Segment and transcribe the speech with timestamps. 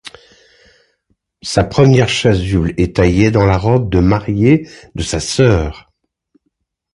[1.43, 5.93] Sa première chasuble est taillée dans la robe de mariée de sa sœur.